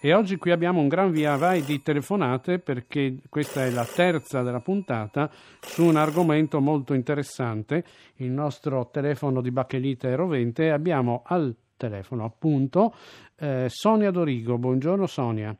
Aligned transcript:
E 0.00 0.14
oggi 0.14 0.36
qui 0.36 0.52
abbiamo 0.52 0.80
un 0.80 0.86
gran 0.86 1.10
via 1.10 1.34
vai 1.34 1.60
di 1.64 1.82
telefonate 1.82 2.60
perché 2.60 3.16
questa 3.28 3.64
è 3.64 3.70
la 3.70 3.84
terza 3.84 4.42
della 4.42 4.60
puntata 4.60 5.28
su 5.60 5.82
un 5.84 5.96
argomento 5.96 6.60
molto 6.60 6.94
interessante, 6.94 7.82
il 8.18 8.30
nostro 8.30 8.90
telefono 8.92 9.40
di 9.40 9.50
Bacchelite 9.50 10.14
Rovente. 10.14 10.70
Abbiamo 10.70 11.22
al 11.26 11.52
telefono 11.76 12.24
appunto 12.24 12.94
eh, 13.40 13.66
Sonia 13.68 14.12
Dorigo. 14.12 14.56
Buongiorno 14.56 15.08
Sonia. 15.08 15.58